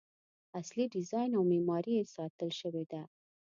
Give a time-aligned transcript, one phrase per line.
[0.59, 3.01] اصلي ډیزاین او معماري یې ساتل شوې ده.